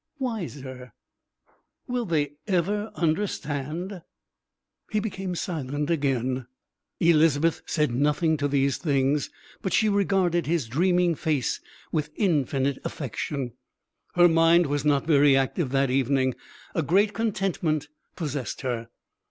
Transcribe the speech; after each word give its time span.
Wiser.... 0.17 0.93
"Will 1.87 2.07
they 2.07 2.31
ever 2.47 2.89
understand?" 2.95 4.01
He 4.89 4.99
became 4.99 5.35
silent 5.35 5.91
again. 5.91 6.47
Elizabeth 6.99 7.61
said 7.67 7.93
nothing 7.93 8.35
to 8.37 8.47
these 8.47 8.77
things, 8.79 9.29
but 9.61 9.73
she 9.73 9.89
regarded 9.89 10.47
his 10.47 10.65
dreaming 10.65 11.13
face 11.13 11.61
with 11.91 12.09
infinite 12.15 12.79
affection. 12.83 13.53
Her 14.15 14.27
mind 14.27 14.65
was 14.65 14.83
not 14.83 15.05
very 15.05 15.37
active 15.37 15.69
that 15.69 15.91
evening. 15.91 16.33
A 16.73 16.81
great 16.81 17.13
contentment 17.13 17.87
possessed 18.15 18.61
her. 18.61 18.89